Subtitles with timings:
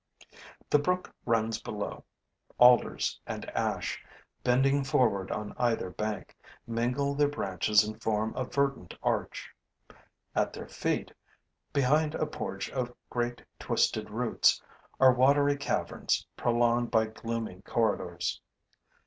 [0.71, 2.05] The brook runs below.
[2.57, 4.03] Alders and ash,
[4.43, 6.35] bending forward on either bank,
[6.65, 9.51] mingle their branches and form a verdant arch.
[10.33, 11.11] At their feet,
[11.71, 14.59] behind a porch of great twisted roots,
[14.99, 18.41] are watery caverns prolonged by gloomy corridors.